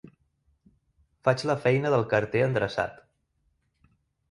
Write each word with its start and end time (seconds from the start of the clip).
Faig 1.27 1.43
la 1.51 1.57
feina 1.67 1.93
del 1.97 2.07
carter 2.15 2.43
endreçat. 2.47 2.99